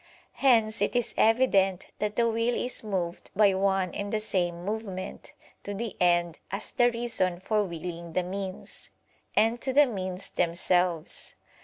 [0.41, 5.31] Hence it is evident that the will is moved by one and the same movement,
[5.61, 8.89] to the end, as the reason for willing the means;
[9.35, 11.35] and to the means themselves.